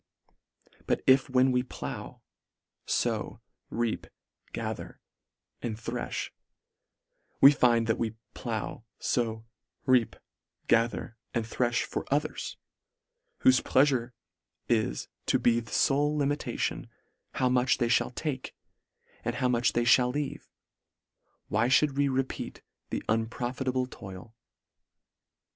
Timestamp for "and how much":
19.23-19.73